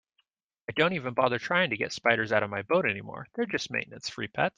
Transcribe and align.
I 0.67 0.71
don't 0.73 0.93
even 0.93 1.13
bother 1.13 1.37
trying 1.37 1.69
to 1.71 1.77
get 1.77 1.91
spiders 1.91 2.31
out 2.31 2.41
of 2.43 2.49
my 2.49 2.61
boat 2.63 2.85
anymore, 2.87 3.27
they're 3.35 3.45
just 3.45 3.69
maintenance-free 3.71 4.29
pets. 4.29 4.49